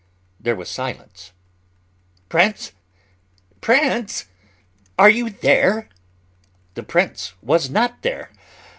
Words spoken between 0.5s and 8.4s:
was silence. "Prince, prince, are you there?" The prince was not there.